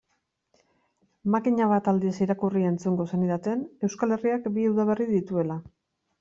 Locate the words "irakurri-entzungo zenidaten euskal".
2.27-4.17